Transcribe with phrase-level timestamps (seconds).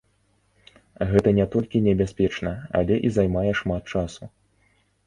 [1.11, 4.23] Гэта не толькі небяспечна, але і займае шмат часу.